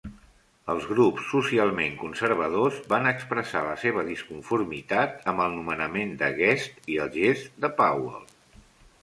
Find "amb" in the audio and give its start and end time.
5.35-5.45